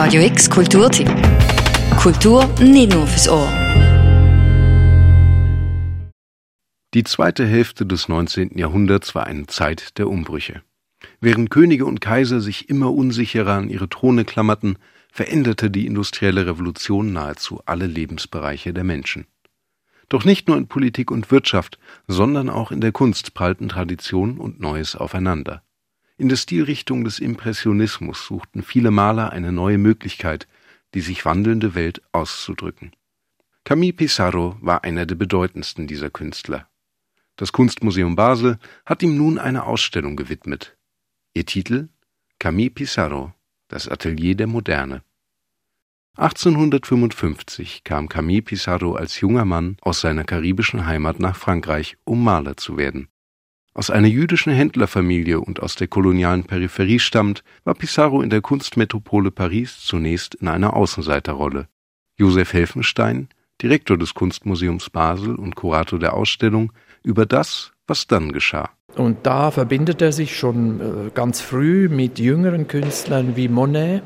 Radio 0.00 0.22
X 0.22 0.48
Kulturtipp. 0.48 1.08
Kultur 1.96 2.46
nicht 2.60 2.92
nur 2.92 3.04
fürs 3.04 3.28
Ohr. 3.28 3.48
Die 6.94 7.02
zweite 7.02 7.44
Hälfte 7.44 7.84
des 7.84 8.08
19. 8.08 8.56
Jahrhunderts 8.56 9.16
war 9.16 9.26
eine 9.26 9.48
Zeit 9.48 9.98
der 9.98 10.08
Umbrüche. 10.08 10.62
Während 11.20 11.50
Könige 11.50 11.84
und 11.84 12.00
Kaiser 12.00 12.40
sich 12.40 12.68
immer 12.68 12.94
unsicherer 12.94 13.54
an 13.54 13.70
ihre 13.70 13.88
Throne 13.88 14.24
klammerten, 14.24 14.78
veränderte 15.10 15.68
die 15.68 15.84
industrielle 15.84 16.46
Revolution 16.46 17.12
nahezu 17.12 17.60
alle 17.66 17.86
Lebensbereiche 17.86 18.72
der 18.72 18.84
Menschen. 18.84 19.26
Doch 20.08 20.24
nicht 20.24 20.46
nur 20.46 20.58
in 20.58 20.68
Politik 20.68 21.10
und 21.10 21.32
Wirtschaft, 21.32 21.80
sondern 22.06 22.50
auch 22.50 22.70
in 22.70 22.80
der 22.80 22.92
Kunst 22.92 23.34
prallten 23.34 23.68
Tradition 23.68 24.38
und 24.38 24.60
Neues 24.60 24.94
aufeinander. 24.94 25.64
In 26.18 26.28
der 26.28 26.36
Stilrichtung 26.36 27.04
des 27.04 27.20
Impressionismus 27.20 28.26
suchten 28.26 28.64
viele 28.64 28.90
Maler 28.90 29.30
eine 29.30 29.52
neue 29.52 29.78
Möglichkeit, 29.78 30.48
die 30.92 31.00
sich 31.00 31.24
wandelnde 31.24 31.76
Welt 31.76 32.02
auszudrücken. 32.10 32.90
Camille 33.62 33.92
Pissarro 33.92 34.56
war 34.60 34.82
einer 34.82 35.06
der 35.06 35.14
bedeutendsten 35.14 35.86
dieser 35.86 36.10
Künstler. 36.10 36.68
Das 37.36 37.52
Kunstmuseum 37.52 38.16
Basel 38.16 38.58
hat 38.84 39.00
ihm 39.04 39.16
nun 39.16 39.38
eine 39.38 39.64
Ausstellung 39.64 40.16
gewidmet. 40.16 40.76
Ihr 41.34 41.46
Titel 41.46 41.88
Camille 42.40 42.70
Pissarro, 42.70 43.32
das 43.68 43.88
Atelier 43.88 44.34
der 44.34 44.48
Moderne. 44.48 45.04
1855 46.16 47.84
kam 47.84 48.08
Camille 48.08 48.42
Pissarro 48.42 48.96
als 48.96 49.20
junger 49.20 49.44
Mann 49.44 49.76
aus 49.82 50.00
seiner 50.00 50.24
karibischen 50.24 50.84
Heimat 50.84 51.20
nach 51.20 51.36
Frankreich, 51.36 51.96
um 52.02 52.24
Maler 52.24 52.56
zu 52.56 52.76
werden. 52.76 53.08
Aus 53.78 53.90
einer 53.90 54.08
jüdischen 54.08 54.52
Händlerfamilie 54.52 55.40
und 55.40 55.62
aus 55.62 55.76
der 55.76 55.86
kolonialen 55.86 56.42
Peripherie 56.42 56.98
stammt, 56.98 57.44
war 57.62 57.74
Pissarro 57.74 58.22
in 58.22 58.28
der 58.28 58.40
Kunstmetropole 58.40 59.30
Paris 59.30 59.78
zunächst 59.78 60.34
in 60.34 60.48
einer 60.48 60.74
Außenseiterrolle. 60.74 61.68
Josef 62.16 62.54
Helfenstein, 62.54 63.28
Direktor 63.62 63.96
des 63.96 64.14
Kunstmuseums 64.14 64.90
Basel 64.90 65.36
und 65.36 65.54
Kurator 65.54 66.00
der 66.00 66.14
Ausstellung, 66.14 66.72
über 67.04 67.24
das, 67.24 67.70
was 67.86 68.08
dann 68.08 68.32
geschah. 68.32 68.68
Und 68.96 69.18
da 69.24 69.52
verbindet 69.52 70.02
er 70.02 70.10
sich 70.10 70.36
schon 70.36 70.80
äh, 70.80 71.10
ganz 71.14 71.40
früh 71.40 71.88
mit 71.88 72.18
jüngeren 72.18 72.66
Künstlern 72.66 73.36
wie 73.36 73.46
Monet 73.46 74.02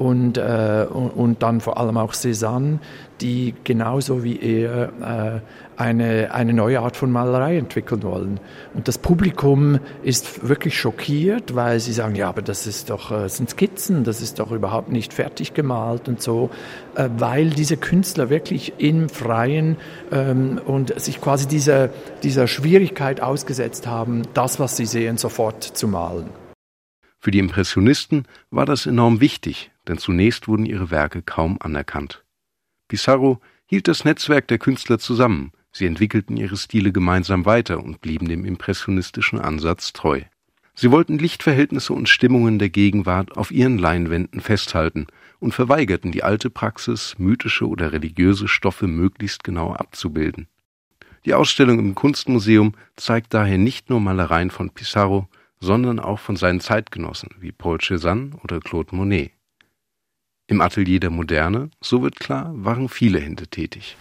und, 0.00 0.38
äh, 0.38 0.86
und 0.90 1.42
dann 1.42 1.60
vor 1.60 1.76
allem 1.76 1.98
auch 1.98 2.14
Cézanne, 2.14 2.78
die 3.20 3.54
genauso 3.64 4.24
wie 4.24 4.40
er 4.40 4.92
äh, 5.02 5.40
eine, 5.76 6.32
eine 6.32 6.54
neue 6.54 6.80
Art 6.80 6.96
von 6.96 7.12
Malerei 7.12 7.58
entwickeln 7.58 8.02
wollen. 8.02 8.40
Und 8.72 8.88
das 8.88 8.96
Publikum 8.96 9.78
ist 10.02 10.48
wirklich 10.48 10.78
schockiert, 10.78 11.54
weil 11.54 11.80
sie 11.80 11.92
sagen, 11.92 12.14
ja, 12.14 12.30
aber 12.30 12.40
das 12.40 12.66
ist 12.66 12.88
doch, 12.88 13.10
das 13.10 13.34
äh, 13.34 13.36
sind 13.36 13.50
Skizzen, 13.50 14.02
das 14.02 14.22
ist 14.22 14.38
doch 14.38 14.52
überhaupt 14.52 14.90
nicht 14.90 15.12
fertig 15.12 15.52
gemalt 15.52 16.08
und 16.08 16.22
so, 16.22 16.48
äh, 16.94 17.10
weil 17.18 17.50
diese 17.50 17.76
Künstler 17.76 18.30
wirklich 18.30 18.72
im 18.78 19.10
Freien 19.10 19.76
ähm, 20.10 20.58
und 20.64 20.98
sich 20.98 21.20
quasi 21.20 21.46
dieser, 21.46 21.90
dieser 22.22 22.46
Schwierigkeit 22.46 23.20
ausgesetzt 23.20 23.86
haben, 23.86 24.22
das, 24.32 24.58
was 24.58 24.78
sie 24.78 24.86
sehen, 24.86 25.18
sofort 25.18 25.62
zu 25.62 25.88
malen. 25.88 26.30
Für 27.22 27.30
die 27.30 27.38
Impressionisten 27.38 28.24
war 28.50 28.64
das 28.64 28.86
enorm 28.86 29.20
wichtig, 29.20 29.70
denn 29.90 29.98
zunächst 29.98 30.46
wurden 30.46 30.66
ihre 30.66 30.92
Werke 30.92 31.20
kaum 31.20 31.58
anerkannt. 31.60 32.24
Pissarro 32.86 33.40
hielt 33.66 33.88
das 33.88 34.04
Netzwerk 34.04 34.46
der 34.46 34.58
Künstler 34.58 35.00
zusammen, 35.00 35.50
sie 35.72 35.84
entwickelten 35.86 36.36
ihre 36.36 36.56
Stile 36.56 36.92
gemeinsam 36.92 37.44
weiter 37.44 37.82
und 37.82 38.00
blieben 38.00 38.28
dem 38.28 38.44
impressionistischen 38.44 39.40
Ansatz 39.40 39.92
treu. 39.92 40.22
Sie 40.76 40.92
wollten 40.92 41.18
Lichtverhältnisse 41.18 41.92
und 41.92 42.08
Stimmungen 42.08 42.60
der 42.60 42.68
Gegenwart 42.70 43.36
auf 43.36 43.50
ihren 43.50 43.78
Leinwänden 43.78 44.40
festhalten 44.40 45.08
und 45.40 45.54
verweigerten 45.54 46.12
die 46.12 46.22
alte 46.22 46.50
Praxis, 46.50 47.16
mythische 47.18 47.66
oder 47.66 47.92
religiöse 47.92 48.46
Stoffe 48.46 48.86
möglichst 48.86 49.42
genau 49.42 49.74
abzubilden. 49.74 50.46
Die 51.24 51.34
Ausstellung 51.34 51.80
im 51.80 51.96
Kunstmuseum 51.96 52.74
zeigt 52.94 53.34
daher 53.34 53.58
nicht 53.58 53.90
nur 53.90 54.00
Malereien 54.00 54.50
von 54.50 54.70
Pissarro, 54.70 55.28
sondern 55.58 55.98
auch 55.98 56.20
von 56.20 56.36
seinen 56.36 56.60
Zeitgenossen 56.60 57.30
wie 57.40 57.50
Paul 57.50 57.78
Cézanne 57.78 58.40
oder 58.44 58.60
Claude 58.60 58.94
Monet. 58.94 59.32
Im 60.50 60.60
Atelier 60.60 60.98
der 60.98 61.10
Moderne, 61.10 61.70
so 61.80 62.02
wird 62.02 62.18
klar, 62.18 62.50
waren 62.52 62.88
viele 62.88 63.20
Hände 63.20 63.46
tätig. 63.46 63.96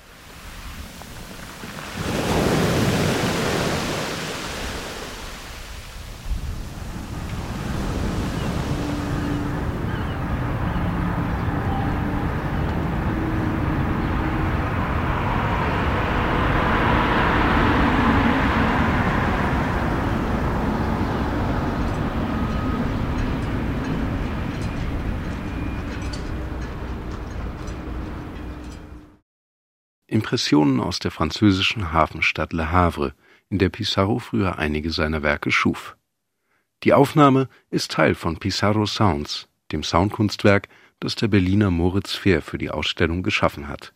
Impressionen 30.09 30.80
aus 30.80 31.00
der 31.00 31.12
französischen 31.12 31.94
Hafenstadt 31.94 32.52
Le 32.52 32.72
Havre, 32.72 33.14
in 33.50 33.59
der 33.59 33.70
Pissarro 33.70 34.18
früher 34.20 34.58
einige 34.58 34.92
seiner 34.92 35.22
Werke 35.22 35.52
schuf. 35.52 35.96
Die 36.84 36.94
Aufnahme 36.94 37.47
ist 37.70 37.92
Teil 37.92 38.16
von 38.16 38.38
Pissarro 38.38 38.86
Sounds, 38.86 39.50
dem 39.72 39.84
Soundkunstwerk, 39.84 40.68
das 41.00 41.16
der 41.16 41.28
Berliner 41.28 41.70
Moritz 41.70 42.14
Fehr 42.14 42.42
für 42.42 42.58
die 42.58 42.72
Ausstellung 42.72 43.22
geschaffen 43.22 43.68
hat. 43.68 43.94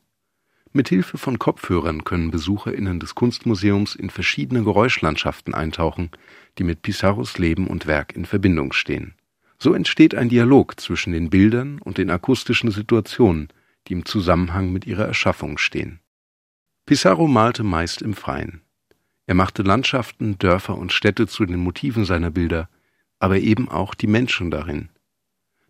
Mit 0.72 0.90
Hilfe 0.90 1.18
von 1.18 1.40
Kopfhörern 1.40 2.04
können 2.04 2.32
BesucherInnen 2.32 3.00
des 3.00 3.16
Kunstmuseums 3.16 3.96
in 3.96 4.10
verschiedene 4.10 4.64
Geräuschlandschaften 4.64 5.54
eintauchen, 5.54 6.12
die 6.58 6.64
mit 6.64 6.82
Pissarros 6.82 7.38
Leben 7.38 7.68
und 7.68 7.88
Werk 7.88 8.16
in 8.16 8.26
Verbindung 8.26 8.74
stehen. 8.74 9.16
So 9.58 9.74
entsteht 9.74 10.14
ein 10.14 10.30
Dialog 10.30 10.80
zwischen 10.80 11.14
den 11.14 11.30
Bildern 11.30 11.80
und 11.80 11.98
den 11.98 12.10
akustischen 12.10 12.70
Situationen, 12.70 13.50
die 13.88 13.94
im 13.94 14.06
Zusammenhang 14.06 14.72
mit 14.72 14.86
ihrer 14.86 15.06
Erschaffung 15.06 15.58
stehen. 15.58 16.00
Pissarro 16.86 17.28
malte 17.28 17.64
meist 17.64 18.02
im 18.02 18.14
Freien. 18.14 18.62
Er 19.26 19.36
machte 19.36 19.64
Landschaften, 19.64 20.38
Dörfer 20.38 20.78
und 20.78 20.92
Städte 20.92 21.28
zu 21.28 21.46
den 21.46 21.60
Motiven 21.60 22.04
seiner 22.04 22.30
Bilder, 22.30 22.70
aber 23.20 23.40
eben 23.40 23.70
auch 23.70 23.96
die 23.96 24.08
Menschen 24.08 24.52
darin. 24.52 24.90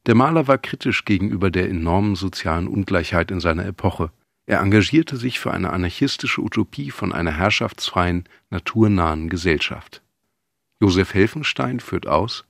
Der 0.07 0.15
Maler 0.15 0.47
war 0.47 0.57
kritisch 0.57 1.05
gegenüber 1.05 1.51
der 1.51 1.69
enormen 1.69 2.15
sozialen 2.15 2.67
Ungleichheit 2.67 3.29
in 3.29 3.39
seiner 3.39 3.65
Epoche. 3.65 4.11
Er 4.47 4.59
engagierte 4.59 5.15
sich 5.15 5.39
für 5.39 5.51
eine 5.51 5.71
anarchistische 5.71 6.41
Utopie 6.41 6.91
von 6.91 7.13
einer 7.13 7.31
herrschaftsfreien, 7.31 8.27
naturnahen 8.49 9.29
Gesellschaft. 9.29 10.01
Josef 10.81 11.13
Helfenstein 11.13 11.79
führt 11.79 12.07
aus, 12.07 12.43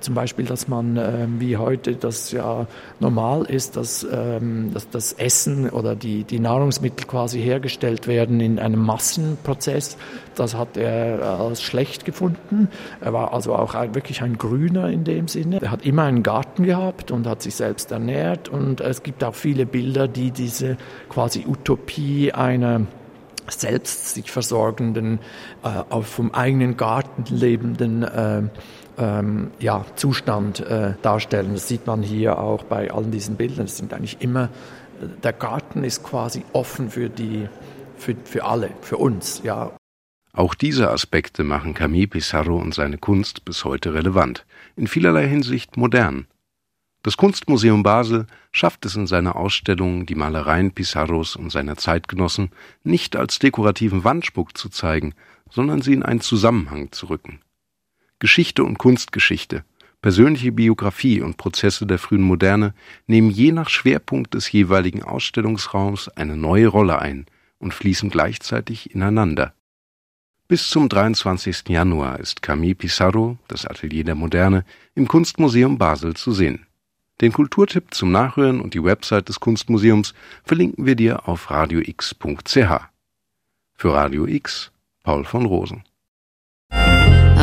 zum 0.00 0.14
Beispiel, 0.14 0.44
dass 0.44 0.68
man, 0.68 0.96
äh, 0.96 1.26
wie 1.38 1.56
heute 1.56 1.94
das 1.96 2.32
ja 2.32 2.66
normal 2.98 3.44
ist, 3.44 3.76
dass, 3.76 4.06
ähm, 4.10 4.72
dass 4.72 4.88
das 4.90 5.12
Essen 5.12 5.70
oder 5.70 5.94
die, 5.94 6.24
die 6.24 6.40
Nahrungsmittel 6.40 7.06
quasi 7.06 7.40
hergestellt 7.40 8.06
werden 8.06 8.40
in 8.40 8.58
einem 8.58 8.80
Massenprozess. 8.80 9.96
Das 10.34 10.54
hat 10.54 10.76
er 10.76 11.22
als 11.40 11.62
schlecht 11.62 12.04
gefunden. 12.04 12.68
Er 13.00 13.12
war 13.12 13.32
also 13.32 13.54
auch 13.54 13.74
wirklich 13.94 14.22
ein 14.22 14.38
Grüner 14.38 14.88
in 14.88 15.04
dem 15.04 15.28
Sinne. 15.28 15.60
Er 15.62 15.70
hat 15.70 15.84
immer 15.86 16.04
einen 16.04 16.22
Garten 16.22 16.64
gehabt 16.64 17.10
und 17.10 17.26
hat 17.26 17.42
sich 17.42 17.54
selbst 17.54 17.92
ernährt. 17.92 18.48
Und 18.48 18.80
es 18.80 19.02
gibt 19.02 19.22
auch 19.22 19.34
viele 19.34 19.66
Bilder, 19.66 20.08
die 20.08 20.30
diese 20.30 20.76
quasi 21.08 21.44
Utopie 21.46 22.32
einer 22.32 22.82
selbst 23.48 24.14
sich 24.14 24.30
versorgenden, 24.30 25.20
äh, 25.62 25.68
auf 25.90 26.06
vom 26.06 26.34
eigenen 26.34 26.76
Garten 26.76 27.24
lebenden 27.32 28.02
äh, 28.02 28.42
ähm, 28.98 29.50
ja, 29.58 29.84
Zustand 29.96 30.60
äh, 30.60 30.94
darstellen. 31.02 31.54
Das 31.54 31.68
sieht 31.68 31.86
man 31.86 32.02
hier 32.02 32.38
auch 32.38 32.64
bei 32.64 32.90
allen 32.90 33.10
diesen 33.10 33.36
Bildern. 33.36 33.66
Es 33.66 33.76
sind 33.76 33.92
eigentlich 33.92 34.18
immer, 34.20 34.48
der 35.22 35.32
Garten 35.32 35.84
ist 35.84 36.02
quasi 36.02 36.44
offen 36.52 36.90
für 36.90 37.08
die, 37.08 37.48
für, 37.96 38.14
für 38.24 38.44
alle, 38.44 38.70
für 38.80 38.96
uns, 38.96 39.42
ja. 39.44 39.72
Auch 40.32 40.54
diese 40.54 40.90
Aspekte 40.90 41.44
machen 41.44 41.72
Camille 41.72 42.08
Pissarro 42.08 42.56
und 42.56 42.74
seine 42.74 42.98
Kunst 42.98 43.44
bis 43.46 43.64
heute 43.64 43.94
relevant, 43.94 44.44
in 44.76 44.86
vielerlei 44.86 45.26
Hinsicht 45.26 45.78
modern. 45.78 46.26
Das 47.02 47.16
Kunstmuseum 47.16 47.82
Basel 47.82 48.26
schafft 48.50 48.84
es 48.84 48.96
in 48.96 49.06
seiner 49.06 49.36
Ausstellung, 49.36 50.06
die 50.06 50.16
Malereien 50.16 50.72
Pissarros 50.72 51.36
und 51.36 51.50
seiner 51.50 51.76
Zeitgenossen 51.76 52.50
nicht 52.82 53.16
als 53.16 53.38
dekorativen 53.38 54.02
Wandschmuck 54.04 54.58
zu 54.58 54.68
zeigen, 54.68 55.14
sondern 55.48 55.82
sie 55.82 55.92
in 55.92 56.02
einen 56.02 56.20
Zusammenhang 56.20 56.90
zu 56.92 57.06
rücken. 57.06 57.38
Geschichte 58.18 58.64
und 58.64 58.78
Kunstgeschichte, 58.78 59.64
persönliche 60.00 60.52
Biografie 60.52 61.20
und 61.20 61.36
Prozesse 61.36 61.86
der 61.86 61.98
frühen 61.98 62.22
Moderne 62.22 62.74
nehmen 63.06 63.30
je 63.30 63.52
nach 63.52 63.68
Schwerpunkt 63.68 64.34
des 64.34 64.50
jeweiligen 64.50 65.02
Ausstellungsraums 65.02 66.08
eine 66.08 66.36
neue 66.36 66.68
Rolle 66.68 66.98
ein 66.98 67.26
und 67.58 67.74
fließen 67.74 68.08
gleichzeitig 68.08 68.94
ineinander. 68.94 69.52
Bis 70.48 70.70
zum 70.70 70.88
23. 70.88 71.68
Januar 71.68 72.20
ist 72.20 72.40
Camille 72.40 72.76
Pissarro, 72.76 73.36
das 73.48 73.66
Atelier 73.66 74.04
der 74.04 74.14
Moderne, 74.14 74.64
im 74.94 75.08
Kunstmuseum 75.08 75.76
Basel 75.76 76.14
zu 76.14 76.32
sehen. 76.32 76.66
Den 77.20 77.32
Kulturtipp 77.32 77.92
zum 77.92 78.12
Nachhören 78.12 78.60
und 78.60 78.74
die 78.74 78.84
Website 78.84 79.28
des 79.28 79.40
Kunstmuseums 79.40 80.14
verlinken 80.44 80.86
wir 80.86 80.94
dir 80.94 81.28
auf 81.28 81.50
radiox.ch. 81.50 82.56
Für 83.74 83.94
Radio 83.94 84.26
X, 84.26 84.70
Paul 85.02 85.24
von 85.24 85.46
Rosen. 85.46 85.82